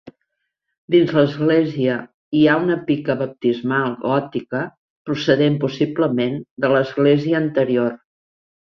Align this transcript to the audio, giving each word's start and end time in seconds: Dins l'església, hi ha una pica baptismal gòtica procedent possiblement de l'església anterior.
Dins 0.93 1.11
l'església, 1.17 1.97
hi 2.39 2.41
ha 2.47 2.55
una 2.63 2.79
pica 2.89 3.17
baptismal 3.21 3.95
gòtica 4.09 4.65
procedent 5.11 5.63
possiblement 5.67 6.45
de 6.67 6.75
l'església 6.77 7.41
anterior. 7.47 7.97